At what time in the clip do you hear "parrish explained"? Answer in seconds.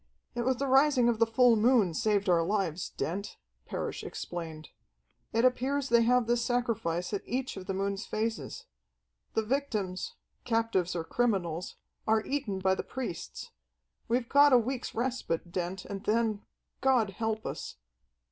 3.67-4.69